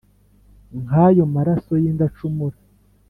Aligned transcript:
nk’ayo 0.81 1.23
maraso 1.35 1.73
y’indacumura 1.83 2.57